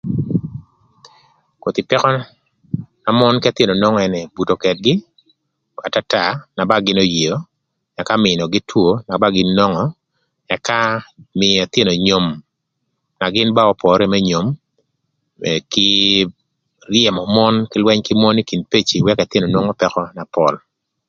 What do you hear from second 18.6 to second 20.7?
peci, wëkö ëthïnö nwongo pëkö na pol.